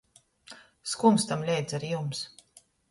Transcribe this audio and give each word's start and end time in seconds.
Skumstam 0.93 1.47
leidz 1.51 1.79
ar 1.81 1.89
jums. 1.93 2.27